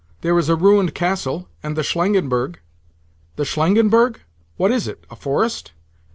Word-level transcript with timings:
"There 0.21 0.39
is 0.39 0.49
a 0.49 0.55
ruined 0.55 0.95
castle, 0.95 1.47
and 1.61 1.75
the 1.77 1.83
Shlangenberg." 1.83 2.57
"The 3.35 3.43
Shlangenberg? 3.45 4.21
What 4.57 4.71
is 4.71 4.87
it? 4.87 5.05
A 5.11 5.15
forest?" 5.15 5.73